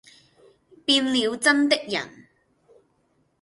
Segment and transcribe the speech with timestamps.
[0.83, 2.25] 變了眞的人。